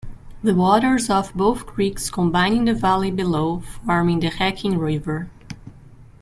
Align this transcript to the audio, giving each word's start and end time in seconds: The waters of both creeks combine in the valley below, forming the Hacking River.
The 0.41 0.55
waters 0.55 1.11
of 1.11 1.31
both 1.35 1.67
creeks 1.67 2.09
combine 2.09 2.55
in 2.55 2.65
the 2.65 2.73
valley 2.73 3.11
below, 3.11 3.59
forming 3.85 4.19
the 4.19 4.31
Hacking 4.31 4.79
River. 4.79 5.29